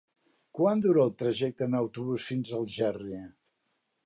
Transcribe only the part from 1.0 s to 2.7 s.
el trajecte en autobús fins a